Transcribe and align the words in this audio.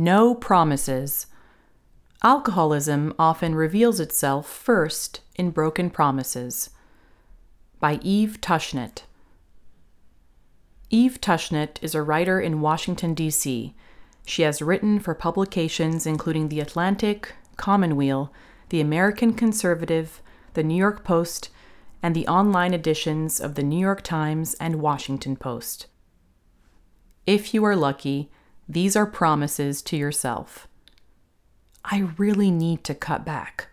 No 0.00 0.32
promises. 0.32 1.26
Alcoholism 2.22 3.12
often 3.18 3.56
reveals 3.56 3.98
itself 3.98 4.48
first 4.48 5.22
in 5.34 5.50
broken 5.50 5.90
promises. 5.90 6.70
By 7.80 7.98
Eve 8.02 8.38
Tushnet. 8.40 9.02
Eve 10.88 11.20
Tushnet 11.20 11.82
is 11.82 11.96
a 11.96 12.02
writer 12.02 12.40
in 12.40 12.60
Washington, 12.60 13.12
D.C. 13.12 13.74
She 14.24 14.42
has 14.42 14.62
written 14.62 15.00
for 15.00 15.16
publications 15.16 16.06
including 16.06 16.48
The 16.48 16.60
Atlantic, 16.60 17.34
Commonweal, 17.56 18.32
The 18.68 18.80
American 18.80 19.34
Conservative, 19.34 20.22
The 20.54 20.62
New 20.62 20.76
York 20.76 21.02
Post, 21.02 21.50
and 22.04 22.14
the 22.14 22.28
online 22.28 22.72
editions 22.72 23.40
of 23.40 23.56
The 23.56 23.64
New 23.64 23.80
York 23.80 24.02
Times 24.02 24.54
and 24.60 24.76
Washington 24.76 25.34
Post. 25.34 25.88
If 27.26 27.52
you 27.52 27.64
are 27.64 27.74
lucky, 27.74 28.30
these 28.68 28.94
are 28.96 29.06
promises 29.06 29.80
to 29.82 29.96
yourself. 29.96 30.68
I 31.84 32.10
really 32.18 32.50
need 32.50 32.84
to 32.84 32.94
cut 32.94 33.24
back. 33.24 33.68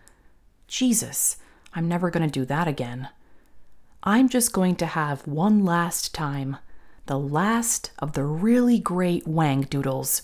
Jesus, 0.67 1.37
I'm 1.73 1.87
never 1.87 2.09
going 2.09 2.27
to 2.27 2.39
do 2.39 2.45
that 2.45 2.67
again. 2.67 3.09
I'm 4.03 4.29
just 4.29 4.53
going 4.53 4.75
to 4.77 4.85
have 4.85 5.27
one 5.27 5.65
last 5.65 6.13
time, 6.13 6.57
the 7.07 7.19
last 7.19 7.91
of 7.99 8.13
the 8.13 8.23
really 8.23 8.79
great 8.79 9.27
wang 9.27 9.61
doodles, 9.61 10.21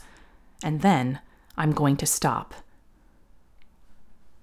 and 0.63 0.81
then 0.81 1.19
I'm 1.58 1.73
going 1.73 1.97
to 1.97 2.05
stop. 2.05 2.53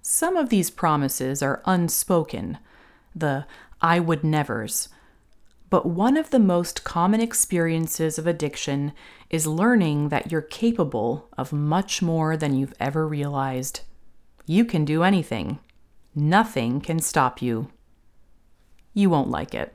Some 0.03 0.37
of 0.37 0.51
these 0.51 0.71
promises 0.71 1.43
are 1.43 1.63
unspoken, 1.65 2.59
the 3.15 3.47
I 3.81 4.01
would 4.01 4.25
nevers. 4.25 4.89
But 5.71 5.87
one 5.87 6.17
of 6.17 6.31
the 6.31 6.39
most 6.39 6.83
common 6.85 7.21
experiences 7.21 8.19
of 8.19 8.27
addiction 8.27 8.93
is 9.29 9.47
learning 9.47 10.09
that 10.09 10.33
you're 10.33 10.41
capable 10.41 11.29
of 11.37 11.53
much 11.53 12.01
more 12.01 12.37
than 12.37 12.55
you've 12.55 12.75
ever 12.81 13.07
realized. 13.07 13.81
You 14.47 14.65
can 14.65 14.87
do 14.87 15.03
anything, 15.03 15.59
nothing 16.15 16.81
can 16.81 17.01
stop 17.01 17.43
you. 17.43 17.71
You 18.95 19.11
won't 19.11 19.29
like 19.29 19.55
it. 19.55 19.75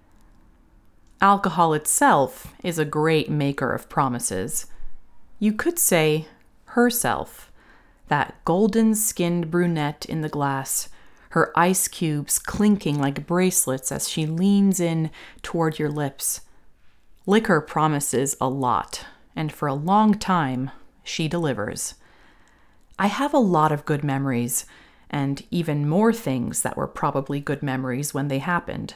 Alcohol 1.22 1.74
itself 1.74 2.54
is 2.64 2.80
a 2.80 2.86
great 2.86 3.30
maker 3.30 3.72
of 3.72 3.88
promises. 3.88 4.66
You 5.40 5.54
could 5.54 5.78
say 5.78 6.28
herself, 6.66 7.52
that 8.08 8.36
golden 8.46 8.96
skinned 8.96 9.52
brunette 9.52 10.06
in 10.06 10.22
the 10.22 10.30
glass 10.30 10.90
her 11.34 11.52
ice 11.56 11.88
cubes 11.88 12.38
clinking 12.38 13.00
like 13.00 13.26
bracelets 13.26 13.92
as 13.92 14.08
she 14.08 14.28
leans 14.28 14.80
in 14.80 15.10
toward 15.42 15.80
your 15.80 15.90
lips. 15.90 16.42
Liquor 17.26 17.60
promises 17.60 18.38
a 18.40 18.48
lot, 18.48 19.08
and 19.36 19.52
for 19.52 19.68
a 19.68 19.74
long 19.74 20.14
time, 20.14 20.70
she 21.04 21.28
delivers. 21.28 21.96
I 23.00 23.08
have 23.08 23.34
a 23.34 23.40
lot 23.40 23.72
of 23.72 23.84
good 23.84 24.04
memories, 24.04 24.68
and 25.10 25.42
even 25.50 25.90
more 25.90 26.14
things 26.14 26.62
that 26.62 26.78
were 26.78 26.88
probably 26.88 27.40
good 27.40 27.64
memories 27.64 28.14
when 28.14 28.28
they 28.28 28.38
happened. 28.38 28.94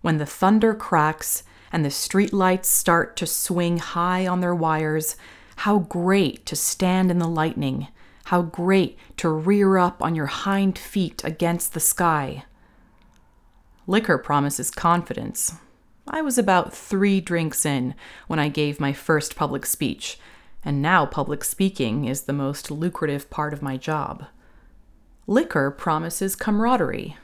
When 0.00 0.16
the 0.16 0.24
thunder 0.24 0.72
cracks 0.72 1.42
and 1.70 1.84
the 1.84 1.90
streetlights 1.90 2.64
start 2.64 3.18
to 3.18 3.26
swing 3.26 3.76
high 3.76 4.26
on 4.26 4.40
their 4.40 4.54
wires, 4.54 5.14
how 5.56 5.80
great 5.80 6.46
to 6.46 6.56
stand 6.56 7.10
in 7.10 7.18
the 7.18 7.28
lightning 7.28 7.88
how 8.30 8.42
great 8.42 8.96
to 9.16 9.28
rear 9.28 9.76
up 9.76 10.00
on 10.00 10.14
your 10.14 10.26
hind 10.26 10.78
feet 10.78 11.20
against 11.24 11.74
the 11.74 11.80
sky. 11.80 12.44
Liquor 13.88 14.18
promises 14.18 14.70
confidence. 14.70 15.54
I 16.06 16.22
was 16.22 16.38
about 16.38 16.72
three 16.72 17.20
drinks 17.20 17.66
in 17.66 17.96
when 18.28 18.38
I 18.38 18.48
gave 18.48 18.78
my 18.78 18.92
first 18.92 19.34
public 19.34 19.66
speech, 19.66 20.16
and 20.64 20.80
now 20.80 21.06
public 21.06 21.42
speaking 21.42 22.04
is 22.04 22.22
the 22.22 22.32
most 22.32 22.70
lucrative 22.70 23.28
part 23.30 23.52
of 23.52 23.62
my 23.62 23.76
job. 23.76 24.26
Liquor 25.26 25.72
promises 25.72 26.36
camaraderie. 26.36 27.16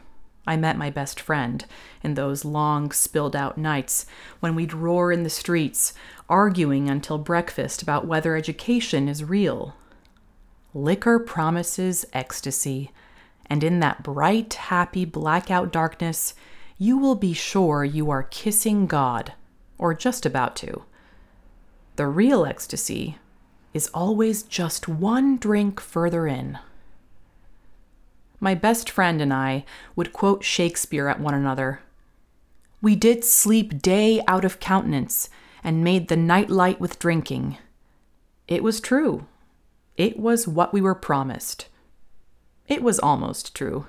I 0.45 0.57
met 0.57 0.77
my 0.77 0.91
best 0.91 1.21
friend 1.21 1.65
in 2.03 2.15
those 2.15 2.45
long, 2.45 2.91
spilled 2.91 3.37
out 3.37 3.57
nights 3.57 4.07
when 4.41 4.57
we'd 4.57 4.75
roar 4.75 5.13
in 5.13 5.23
the 5.23 5.31
streets, 5.31 5.95
arguing 6.29 6.91
until 6.91 7.17
breakfast 7.17 7.81
about 7.81 8.09
whether 8.09 8.35
education 8.35 9.09
is 9.09 9.23
real 9.23 9.77
liquor 10.77 11.19
promises 11.19 12.05
ecstasy, 12.13 12.91
and 13.47 13.65
in 13.65 13.81
that 13.81 14.03
bright, 14.03 14.55
happy 14.55 15.05
blackout 15.05 15.73
darkness, 15.73 16.35
you 16.77 16.99
will 16.99 17.15
be 17.15 17.33
sure 17.33 17.85
you 17.85 18.11
are 18.11 18.23
kissing 18.25 18.87
God, 18.87 19.33
or 19.79 19.95
just 19.95 20.27
about 20.27 20.55
to. 20.57 20.83
The 21.97 22.07
real 22.07 22.45
ecstasy 22.45 23.17
is 23.73 23.89
always 23.95 24.43
just 24.43 24.87
one 24.87 25.39
drink 25.39 25.81
further 25.81 26.27
in. 26.27 26.59
My 28.39 28.55
best 28.55 28.91
friend 28.91 29.23
and 29.23 29.33
I 29.33 29.65
would 29.95 30.13
quote 30.13 30.45
Shakespeare 30.45 31.09
at 31.09 31.21
one 31.21 31.35
another. 31.35 31.81
We 32.83 32.95
did 32.95 33.25
sleep 33.25 33.81
day 33.81 34.23
out 34.29 34.45
of 34.45 34.61
countenance, 34.61 35.31
and 35.65 35.83
made 35.83 36.07
the 36.07 36.17
night 36.17 36.49
light 36.49 36.79
with 36.79 36.99
drinking. 36.99 37.57
It 38.47 38.63
was 38.63 38.79
true. 38.79 39.27
It 39.97 40.19
was 40.19 40.47
what 40.47 40.73
we 40.73 40.81
were 40.81 40.95
promised. 40.95 41.69
It 42.69 42.83
was 42.83 42.99
almost 42.99 43.55
true. 43.55 43.87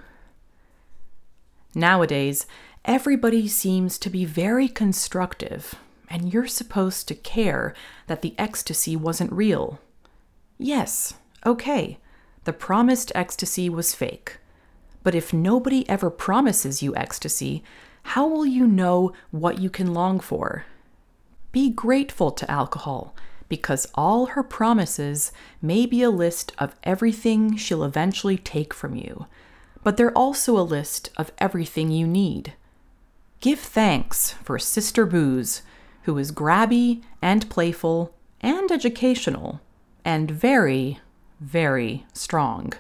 Nowadays, 1.75 2.45
everybody 2.85 3.47
seems 3.47 3.97
to 4.00 4.09
be 4.09 4.23
very 4.23 4.67
constructive, 4.69 5.75
and 6.09 6.31
you're 6.31 6.47
supposed 6.47 7.07
to 7.09 7.16
care 7.16 7.75
that 8.07 8.22
the 8.22 8.35
ecstasy 8.38 8.96
wasn't 8.96 9.34
real. 9.34 9.79
Yes, 10.57 11.16
okay, 11.46 12.00
the 12.46 12.53
promised 12.53 13.12
ecstasy 13.13 13.69
was 13.69 13.94
fake. 13.94 14.38
But 15.03 15.16
if 15.16 15.34
nobody 15.34 15.88
ever 15.90 16.09
promises 16.09 16.81
you 16.81 16.96
ecstasy, 16.96 17.63
how 18.03 18.28
will 18.28 18.46
you 18.46 18.66
know 18.66 19.12
what 19.31 19.59
you 19.59 19.69
can 19.69 19.94
long 19.94 20.19
for? 20.19 20.66
Be 21.51 21.69
grateful 21.69 22.31
to 22.31 22.50
alcohol 22.50 23.13
because 23.50 23.88
all 23.96 24.28
her 24.28 24.44
promises 24.44 25.31
may 25.62 25.85
be 25.85 26.02
a 26.02 26.09
list 26.09 26.52
of 26.58 26.75
everything 26.84 27.56
she'll 27.56 27.84
eventually 27.84 28.38
take 28.38 28.74
from 28.74 28.96
you, 28.96 29.28
but 29.84 29.97
they're 29.97 30.18
also 30.18 30.58
a 30.58 30.62
list 30.62 31.09
of 31.18 31.31
everything 31.38 31.91
you 31.91 32.06
need. 32.08 32.53
Give 33.40 33.59
thanks 33.59 34.34
for 34.44 34.59
Sister 34.59 35.06
Booze, 35.06 35.62
who 36.03 36.18
is 36.18 36.31
grabby 36.31 37.03
and 37.22 37.50
playful 37.50 38.13
and 38.41 38.72
educational 38.72 39.62
and 40.03 40.31
very, 40.31 41.00
very 41.40 42.06
strong. 42.14 42.74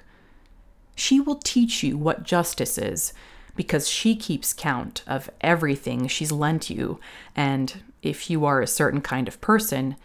She 0.95 1.19
will 1.19 1.35
teach 1.35 1.83
you 1.83 1.97
what 1.97 2.23
justice 2.23 2.77
is 2.77 3.13
because 3.55 3.89
she 3.89 4.15
keeps 4.15 4.53
count 4.53 5.03
of 5.07 5.29
everything 5.41 6.07
she's 6.07 6.31
lent 6.31 6.69
you, 6.69 6.99
and 7.35 7.83
if 8.01 8.29
you 8.29 8.45
are 8.45 8.61
a 8.61 8.67
certain 8.67 9.01
kind 9.01 9.27
of 9.27 9.41
person, 9.41 9.95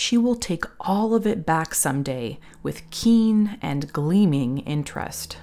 she 0.00 0.16
will 0.16 0.34
take 0.34 0.64
all 0.80 1.14
of 1.14 1.26
it 1.26 1.44
back 1.44 1.74
someday 1.74 2.38
with 2.62 2.88
keen 2.88 3.58
and 3.60 3.92
gleaming 3.92 4.56
interest. 4.60 5.36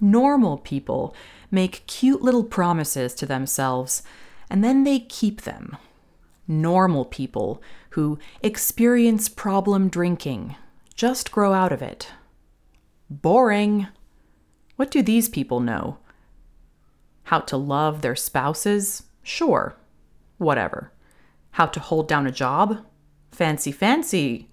Normal 0.00 0.58
people 0.58 1.14
make 1.48 1.86
cute 1.86 2.20
little 2.20 2.42
promises 2.42 3.14
to 3.14 3.24
themselves 3.24 4.02
and 4.50 4.64
then 4.64 4.82
they 4.82 4.98
keep 4.98 5.42
them. 5.42 5.76
Normal 6.48 7.04
people 7.04 7.62
who 7.90 8.18
experience 8.42 9.28
problem 9.28 9.88
drinking 9.88 10.56
just 10.96 11.30
grow 11.30 11.52
out 11.52 11.70
of 11.70 11.82
it. 11.82 12.10
Boring. 13.08 13.86
What 14.74 14.90
do 14.90 15.00
these 15.00 15.28
people 15.28 15.60
know? 15.60 15.98
How 17.22 17.38
to 17.38 17.56
love 17.56 18.02
their 18.02 18.16
spouses? 18.16 19.04
Sure. 19.22 19.76
Whatever. 20.38 20.92
How 21.52 21.66
to 21.66 21.78
hold 21.78 22.08
down 22.08 22.26
a 22.26 22.32
job? 22.32 22.84
Fancy, 23.36 23.70
fancy. 23.70 24.48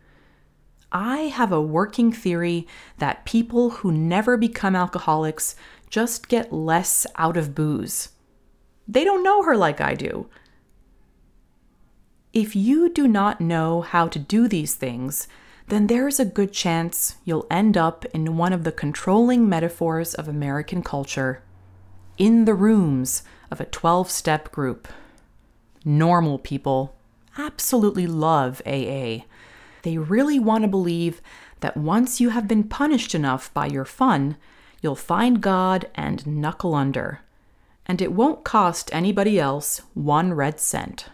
I 0.91 1.19
have 1.33 1.53
a 1.53 1.61
working 1.61 2.11
theory 2.11 2.67
that 2.97 3.23
people 3.23 3.69
who 3.69 3.93
never 3.93 4.35
become 4.35 4.75
alcoholics 4.75 5.55
just 5.89 6.27
get 6.27 6.51
less 6.51 7.07
out 7.15 7.37
of 7.37 7.55
booze. 7.55 8.09
They 8.85 9.05
don't 9.05 9.23
know 9.23 9.43
her 9.43 9.55
like 9.55 9.79
I 9.79 9.93
do. 9.93 10.27
If 12.33 12.57
you 12.57 12.89
do 12.89 13.07
not 13.07 13.39
know 13.39 13.79
how 13.79 14.09
to 14.09 14.19
do 14.19 14.49
these 14.49 14.75
things, 14.75 15.29
then 15.69 15.87
there's 15.87 16.19
a 16.19 16.25
good 16.25 16.51
chance 16.51 17.15
you'll 17.23 17.47
end 17.49 17.77
up 17.77 18.03
in 18.07 18.35
one 18.35 18.51
of 18.51 18.65
the 18.65 18.71
controlling 18.73 19.47
metaphors 19.47 20.13
of 20.13 20.27
American 20.27 20.83
culture 20.83 21.41
in 22.17 22.43
the 22.43 22.53
rooms 22.53 23.23
of 23.49 23.61
a 23.61 23.65
12 23.65 24.11
step 24.11 24.51
group. 24.51 24.89
Normal 25.85 26.37
people 26.37 26.97
absolutely 27.37 28.07
love 28.07 28.61
AA. 28.65 29.25
They 29.83 29.97
really 29.97 30.39
want 30.39 30.63
to 30.63 30.67
believe 30.67 31.21
that 31.59 31.77
once 31.77 32.19
you 32.19 32.29
have 32.29 32.47
been 32.47 32.63
punished 32.65 33.15
enough 33.15 33.53
by 33.53 33.67
your 33.67 33.85
fun, 33.85 34.37
you'll 34.81 34.95
find 34.95 35.41
God 35.41 35.89
and 35.95 36.27
knuckle 36.27 36.75
under. 36.75 37.21
And 37.85 38.01
it 38.01 38.13
won't 38.13 38.43
cost 38.43 38.93
anybody 38.93 39.39
else 39.39 39.81
one 39.93 40.33
red 40.33 40.59
cent. 40.59 41.09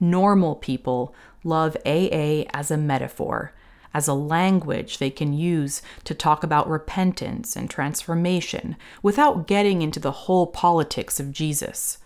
Normal 0.00 0.56
people 0.56 1.14
love 1.44 1.76
AA 1.84 2.44
as 2.52 2.70
a 2.70 2.76
metaphor, 2.76 3.52
as 3.92 4.08
a 4.08 4.14
language 4.14 4.98
they 4.98 5.10
can 5.10 5.32
use 5.32 5.82
to 6.04 6.14
talk 6.14 6.42
about 6.42 6.68
repentance 6.68 7.56
and 7.56 7.68
transformation 7.68 8.76
without 9.02 9.46
getting 9.46 9.82
into 9.82 10.00
the 10.00 10.12
whole 10.12 10.46
politics 10.46 11.20
of 11.20 11.32
Jesus. 11.32 11.98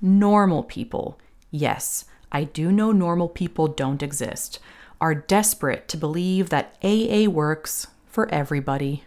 Normal 0.00 0.62
people, 0.62 1.20
yes, 1.50 2.06
I 2.32 2.44
do 2.44 2.70
know 2.70 2.92
normal 2.92 3.28
people 3.28 3.68
don't 3.68 4.02
exist, 4.02 4.58
are 5.00 5.14
desperate 5.14 5.88
to 5.88 5.96
believe 5.96 6.50
that 6.50 6.76
AA 6.82 7.28
works 7.28 7.88
for 8.06 8.32
everybody. 8.32 9.04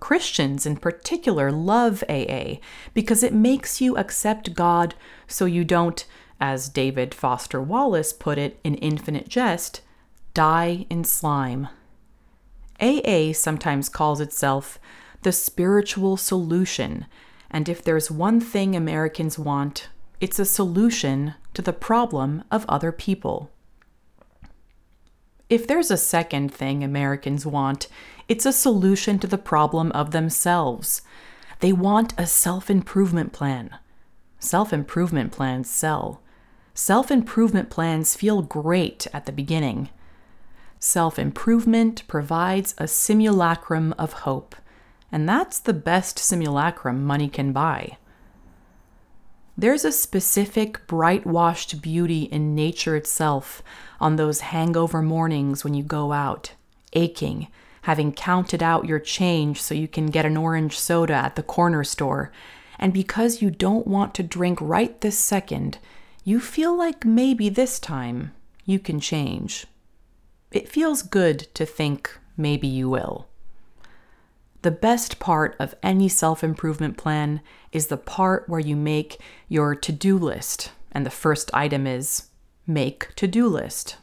Christians 0.00 0.66
in 0.66 0.76
particular 0.78 1.52
love 1.52 2.02
AA 2.08 2.56
because 2.92 3.22
it 3.22 3.32
makes 3.32 3.80
you 3.80 3.96
accept 3.96 4.54
God 4.54 4.96
so 5.28 5.44
you 5.44 5.64
don't, 5.64 6.04
as 6.40 6.68
David 6.68 7.14
Foster 7.14 7.62
Wallace 7.62 8.12
put 8.12 8.36
it 8.36 8.58
in 8.64 8.74
Infinite 8.74 9.28
Jest, 9.28 9.80
die 10.34 10.86
in 10.90 11.04
slime. 11.04 11.68
AA 12.80 13.32
sometimes 13.32 13.88
calls 13.88 14.20
itself 14.20 14.80
the 15.22 15.30
spiritual 15.30 16.16
solution, 16.16 17.06
and 17.48 17.68
if 17.68 17.80
there's 17.84 18.10
one 18.10 18.40
thing 18.40 18.74
Americans 18.74 19.38
want, 19.38 19.88
it's 20.22 20.38
a 20.38 20.44
solution 20.44 21.34
to 21.52 21.60
the 21.60 21.72
problem 21.72 22.44
of 22.48 22.64
other 22.68 22.92
people. 22.92 23.50
If 25.50 25.66
there's 25.66 25.90
a 25.90 25.96
second 25.96 26.54
thing 26.54 26.84
Americans 26.84 27.44
want, 27.44 27.88
it's 28.28 28.46
a 28.46 28.52
solution 28.52 29.18
to 29.18 29.26
the 29.26 29.36
problem 29.36 29.90
of 29.90 30.12
themselves. 30.12 31.02
They 31.58 31.72
want 31.72 32.14
a 32.16 32.28
self 32.28 32.70
improvement 32.70 33.32
plan. 33.32 33.76
Self 34.38 34.72
improvement 34.72 35.32
plans 35.32 35.68
sell. 35.68 36.22
Self 36.72 37.10
improvement 37.10 37.68
plans 37.68 38.14
feel 38.14 38.42
great 38.42 39.08
at 39.12 39.26
the 39.26 39.32
beginning. 39.32 39.90
Self 40.78 41.18
improvement 41.18 42.06
provides 42.06 42.76
a 42.78 42.86
simulacrum 42.86 43.92
of 43.98 44.12
hope, 44.12 44.54
and 45.10 45.28
that's 45.28 45.58
the 45.58 45.74
best 45.74 46.16
simulacrum 46.16 47.04
money 47.04 47.28
can 47.28 47.52
buy. 47.52 47.96
There's 49.56 49.84
a 49.84 49.92
specific 49.92 50.86
bright 50.86 51.26
washed 51.26 51.82
beauty 51.82 52.22
in 52.22 52.54
nature 52.54 52.96
itself 52.96 53.62
on 54.00 54.16
those 54.16 54.40
hangover 54.40 55.02
mornings 55.02 55.62
when 55.62 55.74
you 55.74 55.82
go 55.82 56.12
out, 56.12 56.52
aching, 56.94 57.48
having 57.82 58.12
counted 58.12 58.62
out 58.62 58.86
your 58.86 58.98
change 58.98 59.60
so 59.60 59.74
you 59.74 59.88
can 59.88 60.06
get 60.06 60.24
an 60.24 60.38
orange 60.38 60.78
soda 60.78 61.12
at 61.12 61.36
the 61.36 61.42
corner 61.42 61.84
store. 61.84 62.32
And 62.78 62.94
because 62.94 63.42
you 63.42 63.50
don't 63.50 63.86
want 63.86 64.14
to 64.14 64.22
drink 64.22 64.58
right 64.60 64.98
this 65.02 65.18
second, 65.18 65.78
you 66.24 66.40
feel 66.40 66.76
like 66.76 67.04
maybe 67.04 67.48
this 67.48 67.78
time 67.78 68.32
you 68.64 68.78
can 68.78 69.00
change. 69.00 69.66
It 70.50 70.68
feels 70.68 71.02
good 71.02 71.40
to 71.54 71.66
think 71.66 72.18
maybe 72.36 72.68
you 72.68 72.88
will. 72.88 73.28
The 74.62 74.70
best 74.70 75.18
part 75.18 75.56
of 75.58 75.74
any 75.82 76.08
self 76.08 76.44
improvement 76.44 76.96
plan 76.96 77.40
is 77.72 77.88
the 77.88 77.96
part 77.96 78.48
where 78.48 78.60
you 78.60 78.76
make 78.76 79.20
your 79.48 79.74
to 79.74 79.92
do 79.92 80.16
list, 80.16 80.70
and 80.92 81.04
the 81.04 81.10
first 81.10 81.50
item 81.52 81.86
is 81.86 82.28
make 82.66 83.14
to 83.16 83.26
do 83.26 83.48
list. 83.48 83.96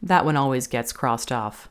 That 0.00 0.24
one 0.24 0.36
always 0.36 0.68
gets 0.68 0.92
crossed 0.92 1.32
off. 1.32 1.68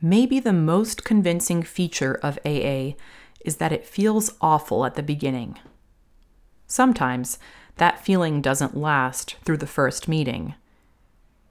Maybe 0.00 0.38
the 0.38 0.52
most 0.52 1.04
convincing 1.04 1.62
feature 1.62 2.14
of 2.22 2.38
AA 2.44 2.92
is 3.40 3.56
that 3.56 3.72
it 3.72 3.86
feels 3.86 4.34
awful 4.40 4.84
at 4.84 4.94
the 4.94 5.02
beginning. 5.02 5.58
Sometimes 6.66 7.38
that 7.76 8.04
feeling 8.04 8.42
doesn't 8.42 8.76
last 8.76 9.36
through 9.44 9.56
the 9.56 9.66
first 9.66 10.08
meeting 10.08 10.54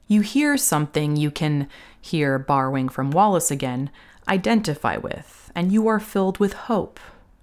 you 0.08 0.22
hear 0.22 0.56
something 0.56 1.16
you 1.16 1.30
can, 1.30 1.68
hear, 2.00 2.38
borrowing 2.38 2.88
from 2.88 3.10
Wallace 3.10 3.50
again, 3.50 3.90
identify 4.28 4.96
with, 4.96 5.50
and 5.54 5.72
you 5.72 5.88
are 5.88 6.00
filled 6.00 6.38
with 6.38 6.52
hope, 6.52 7.00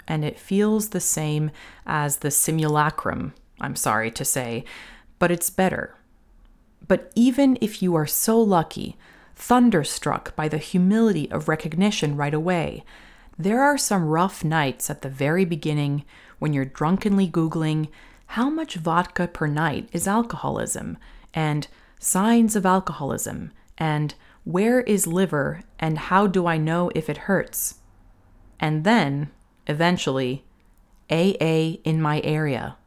and 0.07 0.23
it 0.23 0.39
feels 0.39 0.89
the 0.89 0.99
same 0.99 1.51
as 1.85 2.17
the 2.17 2.31
simulacrum, 2.31 3.33
I'm 3.59 3.75
sorry 3.75 4.11
to 4.11 4.25
say, 4.25 4.63
but 5.19 5.31
it's 5.31 5.49
better. 5.49 5.95
But 6.87 7.11
even 7.15 7.57
if 7.61 7.81
you 7.81 7.95
are 7.95 8.05
so 8.05 8.39
lucky, 8.39 8.97
thunderstruck 9.35 10.35
by 10.35 10.47
the 10.47 10.57
humility 10.57 11.29
of 11.31 11.47
recognition 11.47 12.15
right 12.15 12.33
away, 12.33 12.83
there 13.37 13.61
are 13.61 13.77
some 13.77 14.05
rough 14.05 14.43
nights 14.43 14.89
at 14.89 15.01
the 15.01 15.09
very 15.09 15.45
beginning 15.45 16.05
when 16.39 16.53
you're 16.53 16.65
drunkenly 16.65 17.27
Googling 17.27 17.89
how 18.27 18.49
much 18.49 18.75
vodka 18.75 19.27
per 19.27 19.47
night 19.47 19.89
is 19.91 20.07
alcoholism 20.07 20.97
and 21.33 21.67
signs 21.99 22.55
of 22.55 22.65
alcoholism, 22.65 23.51
and 23.77 24.15
where 24.45 24.81
is 24.81 25.05
liver 25.05 25.63
and 25.79 25.97
how 25.97 26.27
do 26.27 26.47
I 26.47 26.57
know 26.57 26.89
if 26.95 27.09
it 27.09 27.27
hurts? 27.29 27.79
And 28.59 28.83
then, 28.83 29.31
eventually, 29.67 30.45
AA 31.11 31.77
in 31.83 32.01
my 32.01 32.21
area. 32.23 32.77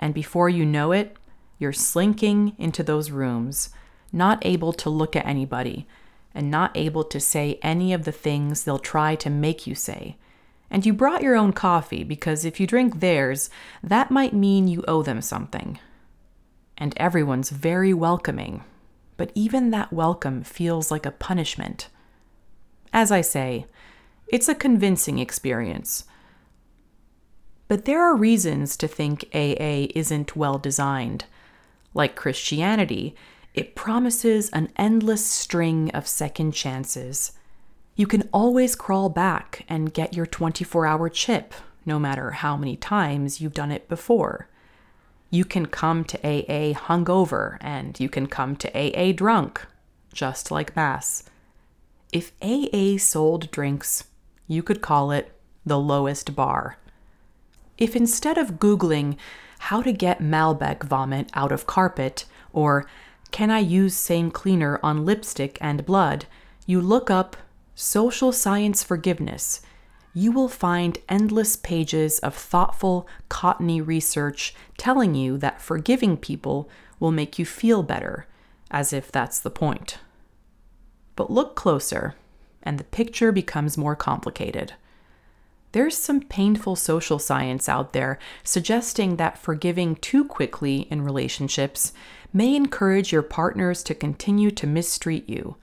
And 0.00 0.12
before 0.12 0.48
you 0.48 0.66
know 0.66 0.90
it, 0.90 1.16
you're 1.58 1.72
slinking 1.72 2.56
into 2.58 2.82
those 2.82 3.12
rooms, 3.12 3.70
not 4.12 4.44
able 4.44 4.72
to 4.72 4.90
look 4.90 5.14
at 5.14 5.26
anybody, 5.26 5.86
and 6.34 6.50
not 6.50 6.76
able 6.76 7.04
to 7.04 7.20
say 7.20 7.60
any 7.62 7.92
of 7.92 8.04
the 8.04 8.10
things 8.10 8.64
they'll 8.64 8.78
try 8.78 9.14
to 9.14 9.30
make 9.30 9.66
you 9.66 9.74
say. 9.74 10.16
And 10.70 10.84
you 10.84 10.92
brought 10.92 11.22
your 11.22 11.36
own 11.36 11.52
coffee 11.52 12.02
because 12.02 12.44
if 12.44 12.58
you 12.58 12.66
drink 12.66 12.98
theirs, 12.98 13.48
that 13.82 14.10
might 14.10 14.34
mean 14.34 14.66
you 14.66 14.82
owe 14.88 15.02
them 15.02 15.20
something 15.20 15.78
and 16.82 16.94
everyone's 16.96 17.50
very 17.50 17.94
welcoming, 17.94 18.64
but 19.16 19.32
even 19.34 19.70
that 19.70 19.92
welcome 19.92 20.42
feels 20.42 20.90
like 20.90 21.06
a 21.06 21.10
punishment. 21.10 21.88
As 22.92 23.10
I 23.10 23.20
say, 23.20 23.66
it's 24.28 24.48
a 24.48 24.54
convincing 24.54 25.18
experience. 25.18 26.04
But 27.68 27.84
there 27.84 28.02
are 28.02 28.16
reasons 28.16 28.76
to 28.78 28.88
think 28.88 29.24
AA 29.34 29.88
isn't 29.94 30.36
well 30.36 30.58
designed. 30.58 31.24
Like 31.94 32.16
Christianity, 32.16 33.14
it 33.54 33.74
promises 33.74 34.50
an 34.50 34.70
endless 34.76 35.24
string 35.26 35.90
of 35.90 36.06
second 36.06 36.52
chances. 36.52 37.32
You 37.94 38.06
can 38.06 38.28
always 38.32 38.74
crawl 38.74 39.08
back 39.10 39.64
and 39.68 39.92
get 39.92 40.14
your 40.14 40.26
24 40.26 40.86
hour 40.86 41.08
chip, 41.08 41.54
no 41.84 41.98
matter 41.98 42.30
how 42.30 42.56
many 42.56 42.76
times 42.76 43.40
you've 43.40 43.54
done 43.54 43.70
it 43.70 43.88
before. 43.88 44.48
You 45.32 45.46
can 45.46 45.64
come 45.64 46.04
to 46.04 46.18
AA 46.18 46.74
hungover 46.74 47.56
and 47.62 47.98
you 47.98 48.10
can 48.10 48.26
come 48.26 48.54
to 48.56 48.68
AA 48.76 49.12
drunk, 49.12 49.64
just 50.12 50.50
like 50.50 50.76
Mass. 50.76 51.22
If 52.12 52.32
AA 52.42 52.98
sold 52.98 53.50
drinks, 53.50 54.04
you 54.46 54.62
could 54.62 54.82
call 54.82 55.10
it 55.10 55.32
the 55.64 55.78
lowest 55.78 56.36
bar. 56.36 56.76
If 57.78 57.96
instead 57.96 58.36
of 58.36 58.58
Googling 58.58 59.16
how 59.58 59.80
to 59.80 59.90
get 59.90 60.20
Malbec 60.20 60.84
vomit 60.84 61.30
out 61.32 61.50
of 61.50 61.66
carpet 61.66 62.26
or 62.52 62.84
can 63.30 63.50
I 63.50 63.60
use 63.60 63.96
same 63.96 64.30
cleaner 64.30 64.78
on 64.82 65.06
lipstick 65.06 65.56
and 65.62 65.86
blood, 65.86 66.26
you 66.66 66.78
look 66.82 67.10
up 67.10 67.38
social 67.74 68.32
science 68.32 68.82
forgiveness 68.82 69.62
you 70.14 70.30
will 70.30 70.48
find 70.48 70.98
endless 71.08 71.56
pages 71.56 72.18
of 72.18 72.34
thoughtful, 72.34 73.08
cottony 73.28 73.80
research 73.80 74.54
telling 74.76 75.14
you 75.14 75.38
that 75.38 75.60
forgiving 75.60 76.16
people 76.16 76.68
will 77.00 77.12
make 77.12 77.38
you 77.38 77.46
feel 77.46 77.82
better, 77.82 78.26
as 78.70 78.92
if 78.92 79.10
that's 79.10 79.40
the 79.40 79.50
point. 79.50 79.98
But 81.16 81.30
look 81.30 81.56
closer, 81.56 82.14
and 82.62 82.78
the 82.78 82.84
picture 82.84 83.32
becomes 83.32 83.78
more 83.78 83.96
complicated. 83.96 84.74
There's 85.72 85.96
some 85.96 86.20
painful 86.20 86.76
social 86.76 87.18
science 87.18 87.66
out 87.66 87.94
there 87.94 88.18
suggesting 88.44 89.16
that 89.16 89.38
forgiving 89.38 89.96
too 89.96 90.24
quickly 90.24 90.82
in 90.90 91.00
relationships 91.00 91.94
may 92.32 92.54
encourage 92.54 93.10
your 93.10 93.22
partners 93.22 93.82
to 93.84 93.94
continue 93.94 94.50
to 94.50 94.66
mistreat 94.66 95.28
you. 95.28 95.56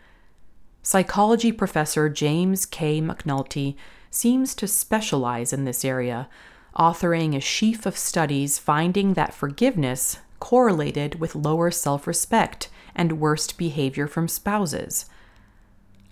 Psychology 0.82 1.52
professor 1.52 2.10
James 2.10 2.66
K. 2.66 3.00
McNulty 3.00 3.76
seems 4.10 4.56
to 4.56 4.68
specialize 4.68 5.54
in 5.54 5.66
this 5.66 5.86
area, 5.86 6.28
authoring 6.76 7.36
a 7.36 7.40
sheaf 7.40 7.86
of 7.86 7.98
studies 7.98 8.58
finding 8.58 9.14
that 9.14 9.34
forgiveness 9.34 10.20
correlated 10.40 11.20
with 11.20 11.36
lower 11.36 11.72
self 11.72 12.08
respect 12.08 12.70
and 12.96 13.20
worst 13.20 13.58
behavior 13.58 14.08
from 14.08 14.28
spouses. 14.28 15.06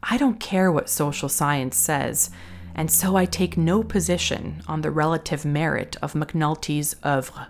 I 0.03 0.17
don't 0.17 0.39
care 0.39 0.71
what 0.71 0.89
social 0.89 1.29
science 1.29 1.75
says, 1.75 2.29
and 2.75 2.91
so 2.91 3.15
I 3.15 3.25
take 3.25 3.57
no 3.57 3.83
position 3.83 4.61
on 4.67 4.81
the 4.81 4.91
relative 4.91 5.43
merit 5.43 5.97
of 6.01 6.13
McNulty's 6.13 6.95
oeuvre. 7.03 7.47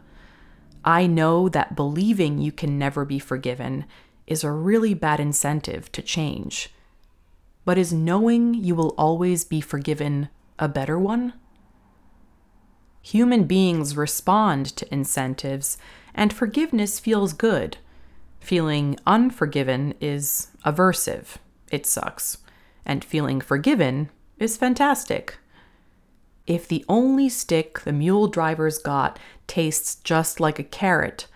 I 0.86 1.06
know 1.06 1.50
that 1.50 1.76
believing 1.76 2.38
you 2.38 2.54
can 2.54 2.80
never 2.80 3.04
be 3.04 3.20
forgiven 3.20 3.86
is 4.26 4.44
a 4.44 4.52
really 4.52 4.94
bad 4.94 5.20
incentive 5.20 5.92
to 5.92 6.02
change. 6.02 6.70
But 7.66 7.78
is 7.78 7.92
knowing 7.92 8.54
you 8.54 8.76
will 8.76 8.96
always 8.98 9.44
be 9.44 9.60
forgiven 9.60 10.30
a 10.60 10.68
better 10.68 10.98
one? 10.98 11.34
Human 13.02 13.46
beings 13.46 13.96
respond 13.96 14.66
to 14.76 14.94
incentives, 14.94 15.78
and 16.14 16.34
forgiveness 16.34 17.00
feels 17.00 17.32
good. 17.34 17.78
Feeling 18.40 18.98
unforgiven 19.06 19.94
is 20.02 20.48
aversive. 20.66 21.38
it 21.72 21.86
sucks. 21.86 22.40
And 22.86 23.04
feeling 23.04 23.42
forgiven 23.42 24.10
is 24.40 24.58
fantastic. 24.58 25.38
If 26.46 26.68
the 26.68 26.86
only 26.88 27.28
stick 27.28 27.82
the 27.82 27.92
mule 27.92 28.28
drivers 28.28 28.78
got 28.78 29.20
tastes 29.48 29.96
just 29.96 30.40
like 30.40 30.60
a 30.60 30.64
carrot, 30.64 31.28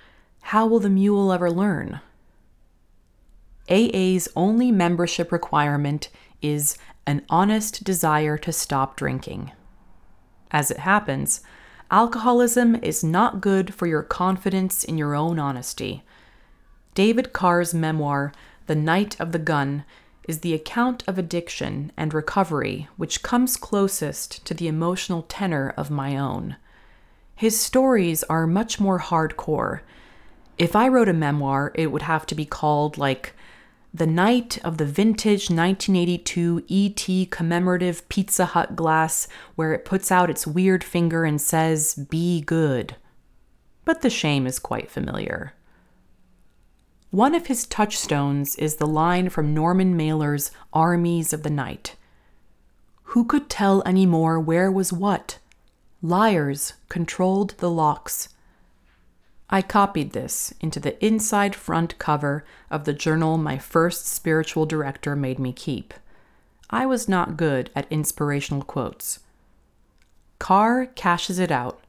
how 0.42 0.66
will 0.66 0.80
the 0.80 0.90
mule 0.90 1.32
ever 1.32 1.52
learn? 1.52 2.00
AA's 3.70 4.28
only 4.36 4.72
membership 4.72 5.32
requirement 5.32 6.10
is 6.42 6.78
an 7.06 7.24
honest 7.30 7.84
desire 7.84 8.38
to 8.38 8.52
stop 8.52 8.96
drinking. 8.96 9.52
As 10.52 10.70
it 10.70 10.80
happens, 10.80 11.42
alcoholism 11.90 12.76
is 12.76 13.04
not 13.04 13.42
good 13.42 13.74
for 13.74 13.88
your 13.88 14.04
confidence 14.04 14.84
in 14.84 14.98
your 14.98 15.16
own 15.16 15.40
honesty. 15.40 16.04
David 16.94 17.34
Carr's 17.34 17.74
memoir, 17.74 18.34
The 18.68 18.76
Night 18.76 19.20
of 19.20 19.32
the 19.32 19.40
Gun, 19.40 19.86
is 20.28 20.40
the 20.40 20.54
account 20.54 21.04
of 21.08 21.18
addiction 21.18 21.92
and 21.98 22.14
recovery 22.14 22.88
which 22.98 23.24
comes 23.24 23.58
closest 23.58 24.46
to 24.46 24.54
the 24.54 24.68
emotional 24.68 25.24
tenor 25.24 25.74
of 25.78 25.90
my 25.90 26.16
own. 26.16 26.58
His 27.36 27.60
stories 27.60 28.24
are 28.26 28.46
much 28.46 28.80
more 28.80 29.00
hardcore. 29.00 29.82
If 30.58 30.76
I 30.76 30.88
wrote 30.88 31.10
a 31.10 31.14
memoir, 31.14 31.72
it 31.74 31.88
would 31.88 32.04
have 32.04 32.26
to 32.28 32.36
be 32.36 32.46
called 32.46 32.98
like 32.98 33.34
The 33.94 34.08
Night 34.08 34.58
of 34.64 34.78
the 34.78 34.86
Vintage 34.86 35.50
1982 35.50 36.64
ET 36.70 37.30
commemorative 37.30 38.08
Pizza 38.08 38.46
Hut 38.46 38.74
glass, 38.74 39.28
where 39.56 39.74
it 39.74 39.84
puts 39.84 40.14
out 40.14 40.30
its 40.30 40.48
weird 40.48 40.82
finger 40.82 41.26
and 41.26 41.42
says, 41.42 41.96
Be 41.96 42.40
good. 42.40 42.96
But 43.84 44.02
the 44.02 44.10
shame 44.10 44.48
is 44.48 44.60
quite 44.60 44.90
familiar. 44.90 45.54
One 47.10 47.36
of 47.36 47.48
his 47.48 47.68
touchstones 47.68 48.56
is 48.56 48.78
the 48.78 48.88
line 48.88 49.28
from 49.28 49.54
Norman 49.54 49.98
Mailer's 49.98 50.52
Armies 50.72 51.34
of 51.34 51.44
the 51.44 51.50
Night. 51.50 51.98
Who 53.12 53.26
could 53.26 53.50
tell 53.50 53.84
any 53.86 54.06
more 54.06 54.40
where 54.40 54.72
was 54.72 54.94
what? 54.94 55.38
Liars 56.02 56.76
controlled 56.88 57.56
the 57.58 57.70
locks. 57.70 58.30
I 59.52 59.62
copied 59.62 60.14
this 60.14 60.54
into 60.62 60.80
the 60.80 61.04
inside 61.06 61.56
front 61.56 61.98
cover 62.00 62.46
of 62.70 62.86
the 62.86 62.94
journal 62.94 63.38
my 63.38 63.58
first 63.58 64.08
spiritual 64.08 64.66
director 64.66 65.16
made 65.16 65.40
me 65.40 65.52
keep. 65.52 65.94
I 66.70 66.86
was 66.86 67.10
not 67.10 67.36
good 67.38 67.70
at 67.76 67.92
inspirational 67.92 68.64
quotes. 68.64 69.20
Carr 70.40 70.86
cashes 70.86 71.38
it 71.38 71.52
out 71.52 71.82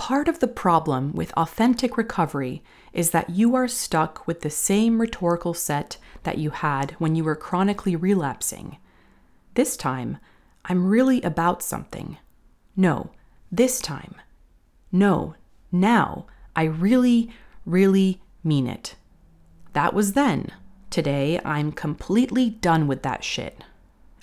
Part 0.00 0.28
of 0.28 0.38
the 0.38 0.48
problem 0.48 1.12
with 1.12 1.30
authentic 1.34 1.98
recovery 1.98 2.62
is 2.94 3.10
that 3.10 3.28
you 3.28 3.54
are 3.54 3.68
stuck 3.68 4.26
with 4.26 4.40
the 4.40 4.48
same 4.48 4.98
rhetorical 4.98 5.52
set 5.52 5.98
that 6.22 6.38
you 6.38 6.48
had 6.48 6.92
when 6.92 7.14
you 7.14 7.22
were 7.22 7.36
chronically 7.36 7.94
relapsing. 7.94 8.78
This 9.54 9.76
time, 9.76 10.16
I'm 10.64 10.86
really 10.86 11.20
about 11.20 11.62
something. 11.62 12.16
No, 12.74 13.10
this 13.52 13.78
time. 13.78 14.14
No, 14.90 15.34
now, 15.72 16.26
I 16.56 16.64
really, 16.64 17.30
really 17.64 18.20
mean 18.42 18.66
it. 18.66 18.96
That 19.72 19.94
was 19.94 20.12
then. 20.14 20.48
Today, 20.90 21.40
I'm 21.44 21.70
completely 21.70 22.50
done 22.50 22.88
with 22.88 23.02
that 23.02 23.22
shit. 23.22 23.62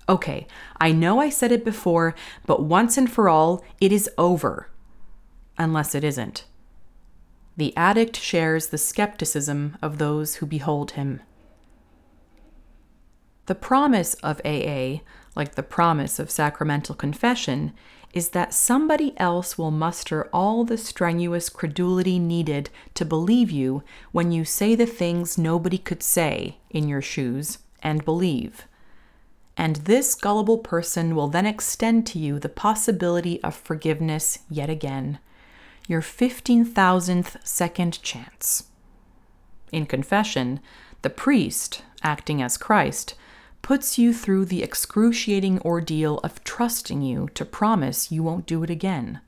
Okay, 0.10 0.48
I 0.80 0.92
know 0.92 1.20
I 1.20 1.30
said 1.30 1.52
it 1.52 1.66
before, 1.66 2.16
but 2.46 2.64
once 2.64 2.98
and 2.98 3.12
for 3.12 3.30
all, 3.30 3.64
it 3.80 3.92
is 3.92 4.10
over 4.18 4.70
unless 5.58 5.96
it 5.96 6.04
isn't. 6.04 6.46
The 7.58 7.76
addict 7.76 8.16
shares 8.18 8.68
the 8.68 8.78
skepticism 8.78 9.78
of 9.82 9.98
those 9.98 10.36
who 10.36 10.46
behold 10.46 10.92
him. 10.92 11.22
The 13.48 13.56
promise 13.56 14.14
of 14.16 14.42
AA, 14.46 15.00
like 15.36 15.56
the 15.56 15.64
promise 15.64 16.20
of 16.20 16.30
sacramental 16.30 16.96
confession, 16.96 17.74
is 18.18 18.30
that 18.30 18.54
somebody 18.54 19.14
else 19.18 19.58
will 19.58 19.72
muster 19.72 20.28
all 20.34 20.66
the 20.66 20.78
strenuous 20.78 21.48
credulity 21.48 22.18
needed 22.18 22.70
to 22.96 23.06
believe 23.06 23.52
you 23.52 23.84
when 24.12 24.32
you 24.32 24.44
say 24.44 24.74
the 24.76 24.86
things 24.86 25.38
nobody 25.38 25.78
could 25.78 26.02
say 26.02 26.58
in 26.70 26.90
your 26.90 27.02
shoes 27.02 27.60
and 27.82 28.04
believe. 28.04 28.68
And 29.56 29.78
this 29.78 30.16
gullible 30.16 30.58
person 30.58 31.16
will 31.16 31.28
then 31.28 31.46
extend 31.46 32.08
to 32.08 32.20
you 32.20 32.40
the 32.40 32.50
possibility 32.50 33.42
of 33.44 33.56
forgiveness 33.56 34.40
yet 34.50 34.70
again 34.70 35.20
your 35.88 36.02
15,000th 36.02 37.38
second 37.48 38.02
chance. 38.04 38.66
In 39.72 39.86
confession, 39.86 40.60
the 41.02 41.10
priest, 41.10 41.82
acting 42.04 42.42
as 42.42 42.58
Christ, 42.58 43.16
puts 43.68 43.98
you 43.98 44.14
through 44.14 44.46
the 44.46 44.64
excruciating 44.64 45.60
ordeal 45.60 46.20
of 46.20 46.42
trusting 46.46 47.02
you 47.02 47.28
to 47.34 47.44
promise 47.44 48.10
you 48.10 48.24
won't 48.24 48.46
do 48.46 48.64
it 48.64 48.70
again. 48.70 49.20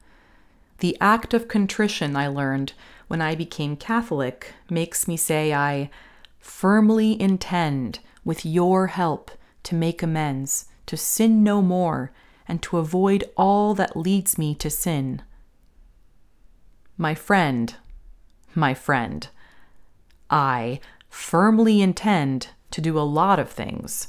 The 0.77 0.95
act 1.01 1.33
of 1.33 1.49
contrition 1.49 2.15
I 2.15 2.27
learned 2.27 2.71
when 3.09 3.21
I 3.21 3.35
became 3.35 3.75
Catholic 3.75 4.53
makes 4.69 5.09
me 5.09 5.17
say 5.17 5.53
I 5.53 5.89
firmly 6.39 7.21
intend, 7.21 7.99
with 8.23 8.45
your 8.45 8.87
help, 8.87 9.29
to 9.63 9.75
make 9.75 10.01
amends, 10.01 10.67
to 10.85 10.95
sin 10.95 11.43
no 11.43 11.61
more, 11.61 12.13
and 12.47 12.63
to 12.63 12.77
avoid 12.77 13.29
all 13.35 13.73
that 13.73 13.97
leads 13.97 14.37
me 14.37 14.55
to 14.55 14.69
sin. 14.69 15.21
My 16.97 17.13
friend, 17.13 17.75
my 18.55 18.73
friend, 18.73 19.27
I 20.29 20.79
firmly 21.09 21.81
intend 21.81 22.51
to 22.71 22.79
do 22.79 22.97
a 22.97 23.01
lot 23.01 23.37
of 23.37 23.49
things. 23.49 24.07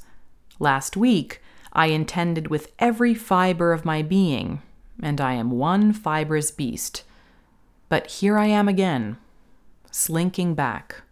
Last 0.60 0.96
week, 0.96 1.42
I 1.72 1.86
intended 1.86 2.46
with 2.46 2.72
every 2.78 3.14
fiber 3.14 3.72
of 3.72 3.84
my 3.84 4.02
being, 4.02 4.62
and 5.02 5.20
I 5.20 5.32
am 5.32 5.50
one 5.50 5.92
fibrous 5.92 6.52
beast. 6.52 7.02
But 7.88 8.06
here 8.06 8.38
I 8.38 8.46
am 8.46 8.68
again, 8.68 9.16
slinking 9.90 10.54
back. 10.54 11.02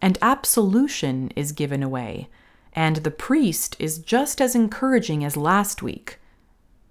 And 0.00 0.18
absolution 0.22 1.32
is 1.34 1.50
given 1.50 1.82
away, 1.82 2.28
and 2.72 2.96
the 2.96 3.10
priest 3.10 3.74
is 3.80 3.98
just 3.98 4.40
as 4.40 4.54
encouraging 4.54 5.24
as 5.24 5.36
last 5.36 5.82
week. 5.82 6.20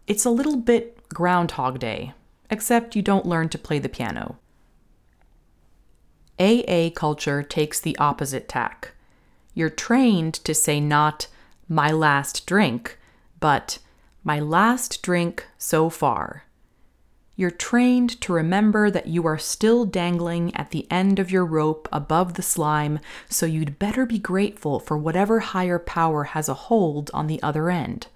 It's 0.07 0.25
a 0.25 0.29
little 0.29 0.57
bit 0.57 1.07
Groundhog 1.09 1.79
Day 1.79 2.13
except 2.53 2.95
you 2.95 3.01
don't 3.01 3.25
learn 3.25 3.49
to 3.49 3.57
play 3.57 3.79
the 3.79 3.89
piano. 3.89 4.37
AA 6.39 6.89
culture 6.93 7.41
takes 7.41 7.79
the 7.79 7.97
opposite 7.97 8.47
tack. 8.47 8.92
You're 9.53 9.69
trained 9.69 10.33
to 10.35 10.53
say 10.53 10.79
not 10.79 11.27
my 11.67 11.91
last 11.91 12.45
drink, 12.45 12.97
but 13.39 13.79
my 14.23 14.39
last 14.39 15.01
drink 15.01 15.45
so 15.57 15.89
far. 15.89 16.43
You're 17.35 17.51
trained 17.51 18.21
to 18.21 18.33
remember 18.33 18.91
that 18.91 19.07
you 19.07 19.25
are 19.25 19.39
still 19.39 19.85
dangling 19.85 20.55
at 20.55 20.69
the 20.69 20.85
end 20.91 21.17
of 21.17 21.31
your 21.31 21.45
rope 21.45 21.89
above 21.91 22.35
the 22.35 22.43
slime, 22.43 22.99
so 23.27 23.47
you'd 23.47 23.79
better 23.79 24.05
be 24.05 24.19
grateful 24.19 24.79
for 24.79 24.97
whatever 24.97 25.39
higher 25.39 25.79
power 25.79 26.25
has 26.25 26.47
a 26.47 26.53
hold 26.53 27.09
on 27.11 27.25
the 27.25 27.41
other 27.41 27.71
end. 27.71 28.07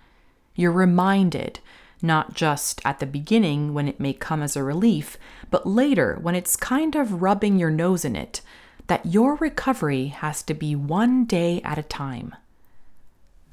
You're 0.56 0.72
reminded 0.72 1.60
not 2.00 2.36
just 2.36 2.80
at 2.86 3.00
the 3.00 3.08
beginning 3.08 3.74
when 3.74 3.88
it 3.88 4.00
may 4.00 4.14
come 4.14 4.44
as 4.44 4.56
a 4.56 4.64
relief, 4.64 5.18
but 5.50 5.66
later 5.66 6.20
when 6.22 6.36
it's 6.36 6.56
kind 6.56 6.96
of 6.96 7.24
rubbing 7.24 7.58
your 7.58 7.72
nose 7.72 8.06
in 8.06 8.16
it, 8.16 8.42
that 8.88 9.06
your 9.06 9.36
recovery 9.36 10.08
has 10.08 10.42
to 10.44 10.54
be 10.54 10.76
one 10.76 11.26
day 11.26 11.62
at 11.64 11.78
a 11.78 11.84
time. 11.84 12.36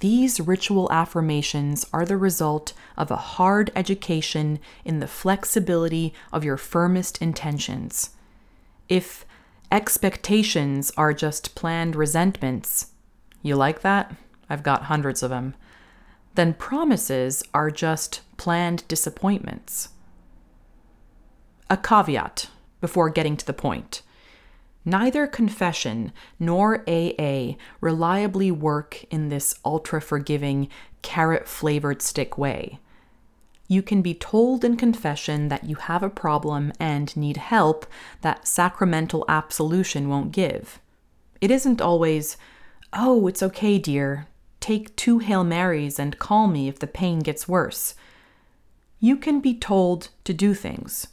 These 0.00 0.40
ritual 0.40 0.90
affirmations 0.92 1.86
are 1.92 2.04
the 2.04 2.16
result 2.16 2.72
of 2.96 3.10
a 3.10 3.16
hard 3.16 3.70
education 3.74 4.58
in 4.84 5.00
the 5.00 5.06
flexibility 5.06 6.12
of 6.32 6.44
your 6.44 6.56
firmest 6.56 7.20
intentions. 7.22 8.10
If 8.88 9.24
expectations 9.72 10.92
are 10.96 11.12
just 11.12 11.54
planned 11.54 11.96
resentments, 11.96 12.88
you 13.42 13.56
like 13.56 13.80
that? 13.80 14.14
I've 14.48 14.62
got 14.62 14.84
hundreds 14.84 15.22
of 15.22 15.30
them 15.30 15.54
then 16.34 16.54
promises 16.54 17.42
are 17.52 17.70
just 17.70 18.20
planned 18.36 18.86
disappointments. 18.88 19.90
A 21.70 21.76
caveat 21.76 22.48
before 22.80 23.08
getting 23.08 23.36
to 23.36 23.46
the 23.46 23.52
point. 23.52 24.02
Neither 24.84 25.26
confession 25.26 26.12
nor 26.38 26.84
AA 26.88 27.54
reliably 27.80 28.50
work 28.50 29.04
in 29.10 29.30
this 29.30 29.54
ultra 29.64 30.00
forgiving, 30.00 30.68
carrot 31.00 31.48
flavored 31.48 32.02
stick 32.02 32.36
way. 32.36 32.78
You 33.66 33.80
can 33.80 34.02
be 34.02 34.14
told 34.14 34.62
in 34.62 34.76
confession 34.76 35.48
that 35.48 35.64
you 35.64 35.76
have 35.76 36.02
a 36.02 36.10
problem 36.10 36.72
and 36.78 37.16
need 37.16 37.38
help 37.38 37.86
that 38.20 38.46
sacramental 38.46 39.24
absolution 39.26 40.08
won't 40.08 40.32
give. 40.32 40.80
It 41.40 41.50
isn't 41.50 41.80
always, 41.80 42.36
oh, 42.92 43.26
it's 43.26 43.42
okay, 43.42 43.78
dear, 43.78 44.26
take 44.60 44.94
two 44.96 45.18
Hail 45.18 45.44
Marys 45.44 45.98
and 45.98 46.18
call 46.18 46.46
me 46.46 46.68
if 46.68 46.78
the 46.78 46.86
pain 46.86 47.20
gets 47.20 47.48
worse. 47.48 47.94
You 49.00 49.16
can 49.16 49.40
be 49.40 49.54
told 49.54 50.08
to 50.24 50.34
do 50.34 50.52
things. 50.52 51.08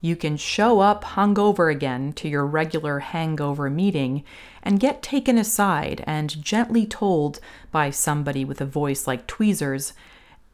You 0.00 0.14
can 0.16 0.36
show 0.36 0.80
up 0.80 1.04
hungover 1.04 1.72
again 1.72 2.12
to 2.14 2.28
your 2.28 2.46
regular 2.46 3.00
hangover 3.00 3.70
meeting 3.70 4.24
and 4.62 4.80
get 4.80 5.02
taken 5.02 5.38
aside 5.38 6.04
and 6.06 6.42
gently 6.42 6.86
told 6.86 7.40
by 7.72 7.90
somebody 7.90 8.44
with 8.44 8.60
a 8.60 8.66
voice 8.66 9.06
like 9.06 9.26
tweezers, 9.26 9.94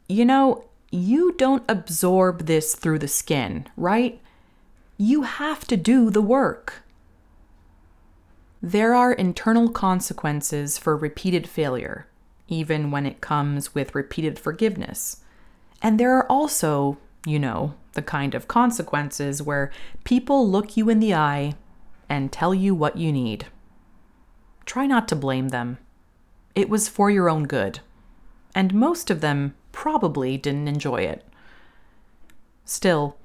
you 0.07 0.25
know, 0.25 0.65
you 0.91 1.33
don't 1.33 1.63
absorb 1.67 2.45
this 2.45 2.75
through 2.75 2.99
the 2.99 3.07
skin, 3.07 3.67
right? 3.75 4.21
You 4.97 5.23
have 5.23 5.65
to 5.67 5.75
do 5.75 6.09
the 6.09 6.21
work. 6.21 6.83
There 8.61 8.95
are 8.95 9.11
internal 9.11 9.69
consequences 9.69 10.77
for 10.77 10.95
repeated 10.95 11.49
failure, 11.49 12.07
even 12.47 12.91
when 12.91 13.05
it 13.05 13.19
comes 13.19 13.75
with 13.75 13.95
repeated 13.95 14.39
forgiveness. 14.39 15.17
And 15.81 15.99
there 15.99 16.15
are 16.15 16.31
also, 16.31 16.97
you 17.25 17.39
know, 17.39 17.75
the 17.93 18.01
kind 18.01 18.35
of 18.35 18.47
consequences 18.47 19.41
where 19.41 19.71
people 20.03 20.49
look 20.49 20.75
you 20.75 20.89
in 20.89 20.99
the 20.99 21.13
eye 21.13 21.55
and 22.09 22.31
tell 22.31 22.53
you 22.53 22.75
what 22.75 22.97
you 22.97 23.11
need. 23.11 23.45
Try 24.65 24.85
not 24.85 25.07
to 25.09 25.15
blame 25.15 25.49
them. 25.49 25.77
It 26.55 26.69
was 26.69 26.89
for 26.89 27.09
your 27.09 27.29
own 27.29 27.43
good. 27.45 27.79
And 28.55 28.73
most 28.73 29.09
of 29.09 29.21
them 29.21 29.55
probably 29.71 30.37
didn't 30.37 30.67
enjoy 30.67 30.97
it. 30.97 31.25
Still, 32.65 33.17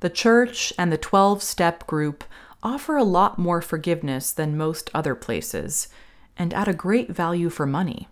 the 0.00 0.10
church 0.10 0.72
and 0.78 0.92
the 0.92 0.98
12 0.98 1.42
step 1.42 1.86
group 1.86 2.24
offer 2.62 2.96
a 2.96 3.04
lot 3.04 3.38
more 3.38 3.60
forgiveness 3.60 4.32
than 4.32 4.56
most 4.56 4.90
other 4.94 5.14
places, 5.14 5.88
and 6.36 6.52
at 6.52 6.68
a 6.68 6.74
great 6.74 7.10
value 7.10 7.48
for 7.48 7.66
money. 7.66 8.08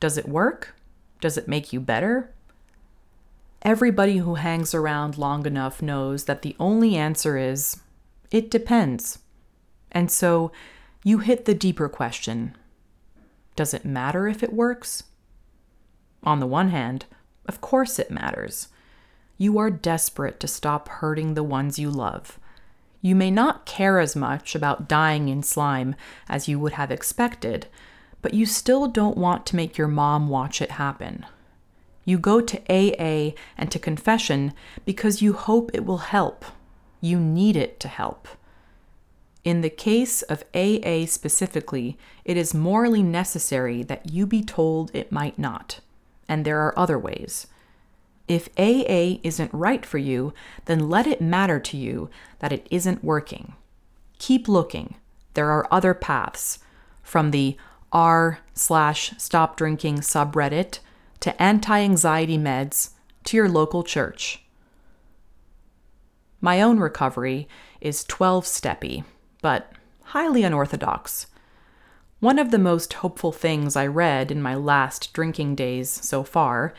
Does 0.00 0.16
it 0.16 0.28
work? 0.28 0.74
Does 1.20 1.36
it 1.36 1.48
make 1.48 1.72
you 1.72 1.80
better? 1.80 2.32
Everybody 3.64 4.18
who 4.18 4.34
hangs 4.34 4.74
around 4.74 5.18
long 5.18 5.46
enough 5.46 5.80
knows 5.80 6.24
that 6.24 6.42
the 6.42 6.56
only 6.58 6.96
answer 6.96 7.38
is 7.38 7.80
it 8.32 8.50
depends. 8.50 9.20
And 9.92 10.10
so 10.10 10.50
you 11.04 11.18
hit 11.18 11.44
the 11.44 11.54
deeper 11.54 11.88
question 11.88 12.56
Does 13.54 13.72
it 13.72 13.84
matter 13.84 14.26
if 14.26 14.42
it 14.42 14.52
works? 14.52 15.04
On 16.24 16.40
the 16.40 16.46
one 16.46 16.70
hand, 16.70 17.06
of 17.46 17.60
course 17.60 18.00
it 18.00 18.10
matters. 18.10 18.68
You 19.38 19.58
are 19.58 19.70
desperate 19.70 20.40
to 20.40 20.48
stop 20.48 20.88
hurting 20.88 21.34
the 21.34 21.42
ones 21.44 21.78
you 21.78 21.90
love. 21.90 22.40
You 23.00 23.14
may 23.14 23.30
not 23.30 23.66
care 23.66 24.00
as 24.00 24.16
much 24.16 24.54
about 24.54 24.88
dying 24.88 25.28
in 25.28 25.42
slime 25.42 25.94
as 26.28 26.48
you 26.48 26.58
would 26.58 26.74
have 26.74 26.90
expected, 26.90 27.66
but 28.22 28.34
you 28.34 28.46
still 28.46 28.88
don't 28.88 29.16
want 29.16 29.46
to 29.46 29.56
make 29.56 29.76
your 29.76 29.88
mom 29.88 30.28
watch 30.28 30.62
it 30.62 30.72
happen. 30.72 31.26
You 32.04 32.18
go 32.18 32.40
to 32.40 32.58
AA 32.68 33.34
and 33.56 33.70
to 33.70 33.78
confession 33.78 34.52
because 34.84 35.22
you 35.22 35.32
hope 35.32 35.70
it 35.72 35.84
will 35.84 35.98
help. 35.98 36.44
You 37.00 37.18
need 37.20 37.56
it 37.56 37.78
to 37.80 37.88
help. 37.88 38.28
In 39.44 39.60
the 39.60 39.70
case 39.70 40.22
of 40.22 40.44
AA 40.54 41.04
specifically, 41.06 41.98
it 42.24 42.36
is 42.36 42.54
morally 42.54 43.02
necessary 43.02 43.82
that 43.82 44.12
you 44.12 44.26
be 44.26 44.42
told 44.42 44.90
it 44.94 45.10
might 45.10 45.38
not. 45.38 45.80
And 46.28 46.44
there 46.44 46.60
are 46.60 46.78
other 46.78 46.98
ways. 46.98 47.48
If 48.28 48.48
AA 48.56 49.18
isn't 49.24 49.52
right 49.52 49.84
for 49.84 49.98
you, 49.98 50.32
then 50.66 50.88
let 50.88 51.08
it 51.08 51.20
matter 51.20 51.58
to 51.58 51.76
you 51.76 52.08
that 52.38 52.52
it 52.52 52.68
isn't 52.70 53.02
working. 53.02 53.54
Keep 54.18 54.46
looking. 54.46 54.94
There 55.34 55.50
are 55.50 55.66
other 55.72 55.94
paths. 55.94 56.60
From 57.02 57.32
the 57.32 57.56
r 57.92 58.38
slash 58.54 59.12
stop 59.18 59.56
drinking 59.56 59.98
subreddit 59.98 60.78
to 61.22 61.42
anti 61.42 61.80
anxiety 61.80 62.36
meds 62.36 62.90
to 63.24 63.36
your 63.36 63.48
local 63.48 63.82
church. 63.82 64.42
My 66.40 66.60
own 66.60 66.80
recovery 66.80 67.48
is 67.80 68.04
12 68.04 68.44
steppy, 68.44 69.04
but 69.40 69.72
highly 70.06 70.42
unorthodox. 70.42 71.28
One 72.18 72.40
of 72.40 72.50
the 72.50 72.58
most 72.58 72.94
hopeful 72.94 73.30
things 73.30 73.76
I 73.76 73.86
read 73.86 74.32
in 74.32 74.42
my 74.42 74.56
last 74.56 75.12
drinking 75.12 75.54
days 75.54 75.88
so 75.88 76.24
far 76.24 76.74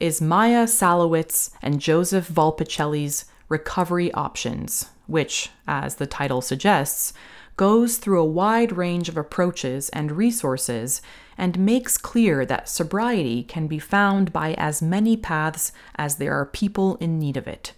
is 0.00 0.22
Maia 0.22 0.66
Szalavitz 0.66 1.50
and 1.60 1.80
Joseph 1.80 2.28
Volpicelli's 2.28 3.24
Recovery 3.48 4.12
Options, 4.12 4.90
which, 5.08 5.50
as 5.66 5.96
the 5.96 6.06
title 6.06 6.40
suggests, 6.40 7.12
goes 7.58 7.98
through 7.98 8.20
a 8.20 8.24
wide 8.24 8.72
range 8.72 9.10
of 9.10 9.18
approaches 9.18 9.90
and 9.90 10.12
resources 10.12 11.02
and 11.36 11.58
makes 11.58 11.98
clear 11.98 12.46
that 12.46 12.68
sobriety 12.68 13.42
can 13.42 13.66
be 13.66 13.78
found 13.78 14.32
by 14.32 14.54
as 14.54 14.80
many 14.80 15.16
paths 15.16 15.72
as 15.96 16.16
there 16.16 16.32
are 16.32 16.46
people 16.46 16.96
in 16.96 17.18
need 17.18 17.36
of 17.36 17.46
it. 17.46 17.74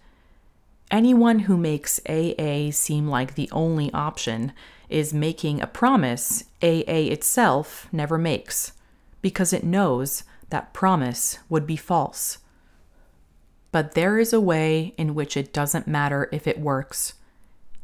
Anyone 0.91 1.41
who 1.41 1.57
makes 1.57 1.99
AA 2.09 2.71
seem 2.71 3.09
like 3.09 3.35
the 3.35 3.49
only 3.53 3.91
option 3.93 4.53
is 4.91 5.15
making 5.15 5.61
a 5.61 5.67
promise 5.67 6.45
AA 6.63 7.09
itself 7.11 7.89
never 7.91 8.19
makes, 8.19 8.73
because 9.23 9.53
it 9.53 9.65
knows 9.65 10.25
that 10.51 10.75
promise 10.75 11.39
would 11.49 11.67
be 11.67 11.77
false. 11.77 12.39
But 13.73 13.95
there 13.95 14.19
is 14.19 14.33
a 14.33 14.41
way 14.41 14.95
in 14.99 15.15
which 15.15 15.37
it 15.37 15.55
doesn't 15.55 15.87
matter 15.87 16.29
if 16.33 16.47
it 16.47 16.61
works. 16.61 17.15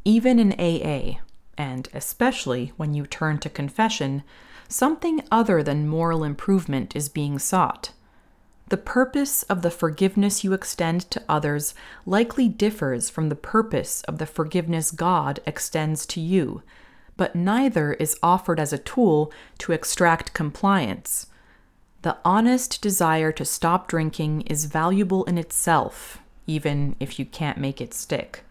Even 0.03 0.37
in 0.37 0.51
AA, 0.59 1.21
and 1.57 1.89
especially 1.93 2.71
when 2.77 2.93
you 2.93 3.05
turn 3.05 3.39
to 3.39 3.49
confession, 3.49 4.23
something 4.67 5.23
other 5.31 5.63
than 5.63 5.87
moral 5.87 6.23
improvement 6.23 6.95
is 6.95 7.09
being 7.09 7.39
sought. 7.39 7.91
The 8.69 8.77
purpose 8.77 9.43
of 9.43 9.61
the 9.61 9.71
forgiveness 9.71 10.43
you 10.43 10.53
extend 10.53 11.09
to 11.11 11.23
others 11.29 11.73
likely 12.05 12.49
differs 12.49 13.09
from 13.09 13.29
the 13.29 13.35
purpose 13.35 14.01
of 14.03 14.17
the 14.17 14.25
forgiveness 14.25 14.91
God 14.91 15.39
extends 15.45 16.05
to 16.07 16.19
you, 16.19 16.63
but 17.15 17.35
neither 17.35 17.93
is 17.93 18.19
offered 18.21 18.59
as 18.59 18.73
a 18.73 18.77
tool 18.77 19.31
to 19.59 19.71
extract 19.71 20.33
compliance. 20.33 21.27
The 22.01 22.17
honest 22.25 22.81
desire 22.81 23.31
to 23.31 23.45
stop 23.45 23.87
drinking 23.87 24.41
is 24.41 24.65
valuable 24.65 25.23
in 25.23 25.37
itself, 25.37 26.19
even 26.45 26.95
if 26.99 27.17
you 27.17 27.25
can't 27.25 27.57
make 27.57 27.79
it 27.81 27.93
stick 27.93 28.43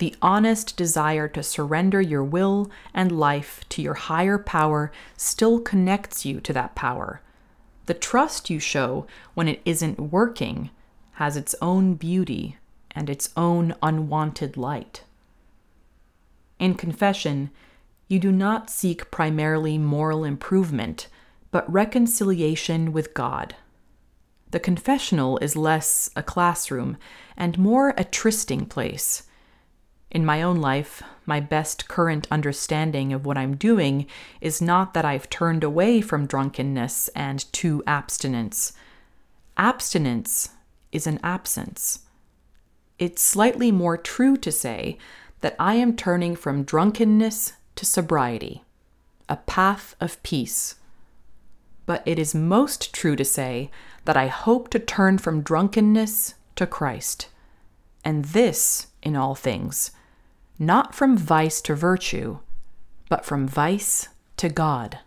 the 0.00 0.16
honest 0.22 0.78
desire 0.78 1.28
to 1.28 1.42
surrender 1.42 2.00
your 2.00 2.24
will 2.24 2.70
and 2.94 3.12
life 3.12 3.62
to 3.68 3.82
your 3.82 3.94
higher 3.94 4.38
power 4.38 4.90
still 5.16 5.60
connects 5.60 6.24
you 6.24 6.40
to 6.40 6.54
that 6.54 6.74
power. 6.74 7.20
The 7.84 7.92
trust 7.94 8.48
you 8.48 8.58
show 8.58 9.06
when 9.34 9.46
it 9.46 9.60
isn't 9.66 10.00
working 10.00 10.70
has 11.12 11.36
its 11.36 11.54
own 11.60 11.94
beauty 11.94 12.56
and 12.90 13.10
its 13.10 13.28
own 13.36 13.74
unwanted 13.82 14.56
light. 14.56 15.04
In 16.58 16.74
confession, 16.74 17.50
you 18.08 18.18
do 18.18 18.32
not 18.32 18.70
seek 18.70 19.10
primarily 19.10 19.76
moral 19.76 20.24
improvement, 20.24 21.08
but 21.50 21.70
reconciliation 21.70 22.92
with 22.92 23.12
God. 23.12 23.54
The 24.50 24.60
confessional 24.60 25.36
is 25.38 25.56
less 25.56 26.08
a 26.16 26.22
classroom 26.22 26.96
and 27.36 27.58
more 27.58 27.92
a 27.98 28.04
trysting 28.04 28.64
place 28.64 29.24
in 30.10 30.24
my 30.24 30.42
own 30.42 30.56
life, 30.56 31.02
my 31.24 31.38
best 31.38 31.86
current 31.86 32.26
understanding 32.30 33.12
of 33.12 33.24
what 33.24 33.38
I'm 33.38 33.56
doing 33.56 34.06
is 34.40 34.60
not 34.60 34.94
that 34.94 35.04
I've 35.04 35.30
turned 35.30 35.62
away 35.62 36.00
from 36.00 36.26
drunkenness 36.26 37.08
and 37.14 37.50
to 37.52 37.82
abstinence. 37.86 38.72
Abstinence 39.56 40.50
is 40.90 41.06
an 41.06 41.20
absence. 41.22 42.00
It's 42.98 43.22
slightly 43.22 43.70
more 43.70 43.96
true 43.96 44.36
to 44.38 44.50
say 44.50 44.98
that 45.40 45.54
I 45.58 45.74
am 45.74 45.96
turning 45.96 46.34
from 46.34 46.64
drunkenness 46.64 47.52
to 47.76 47.86
sobriety, 47.86 48.64
a 49.28 49.36
path 49.36 49.94
of 50.00 50.22
peace. 50.22 50.74
But 51.86 52.02
it 52.04 52.18
is 52.18 52.34
most 52.34 52.92
true 52.92 53.16
to 53.16 53.24
say 53.24 53.70
that 54.04 54.16
I 54.16 54.26
hope 54.26 54.68
to 54.70 54.78
turn 54.78 55.18
from 55.18 55.42
drunkenness 55.42 56.34
to 56.56 56.66
Christ. 56.66 57.28
And 58.04 58.24
this, 58.26 58.88
in 59.02 59.16
all 59.16 59.34
things, 59.34 59.92
not 60.60 60.94
from 60.94 61.16
vice 61.16 61.62
to 61.62 61.74
virtue, 61.74 62.38
but 63.08 63.24
from 63.24 63.48
vice 63.48 64.08
to 64.36 64.50
God. 64.50 64.98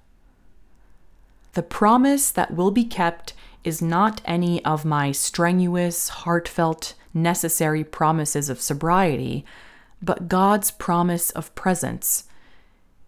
The 1.54 1.62
promise 1.62 2.32
that 2.32 2.56
will 2.56 2.72
be 2.72 2.84
kept 2.84 3.34
is 3.64 3.80
not 3.80 4.20
any 4.26 4.66
of 4.66 4.84
my 4.84 5.12
strenuous, 5.12 6.10
heartfelt, 6.10 6.96
necessary 7.14 7.84
promises 7.84 8.50
of 8.50 8.60
sobriety, 8.60 9.46
but 10.02 10.28
God's 10.28 10.72
promise 10.72 11.30
of 11.30 11.54
presence. 11.54 12.24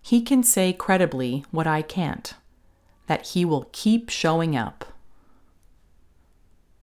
He 0.04 0.22
can 0.22 0.44
say 0.44 0.72
credibly 0.72 1.44
what 1.50 1.66
I 1.66 1.82
can't 1.82 2.36
that 3.08 3.28
He 3.28 3.46
will 3.46 3.70
keep 3.72 4.10
showing 4.10 4.56
up 4.56 4.95